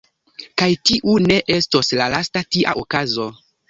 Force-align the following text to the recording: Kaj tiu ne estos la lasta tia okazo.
Kaj 0.61 0.69
tiu 0.91 1.15
ne 1.27 1.39
estos 1.59 1.95
la 2.03 2.11
lasta 2.17 2.47
tia 2.53 2.79
okazo. 2.87 3.33